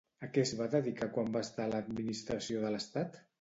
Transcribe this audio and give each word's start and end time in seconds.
A 0.27 0.27
què 0.35 0.43
es 0.43 0.53
va 0.61 0.67
dedicar 0.75 1.09
quan 1.17 1.29
va 1.35 1.43
estar 1.49 1.67
a 1.67 1.71
l'Administració 1.75 2.65
de 2.65 2.73
l'Estat? 2.79 3.23